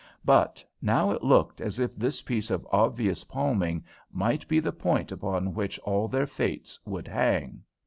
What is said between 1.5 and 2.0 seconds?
as if